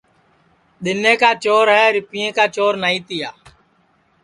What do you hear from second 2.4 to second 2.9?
چور